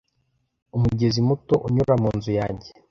[0.75, 2.67] Umugezi muto unyura munzu yanjye.